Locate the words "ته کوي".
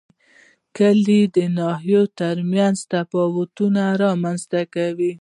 4.51-5.09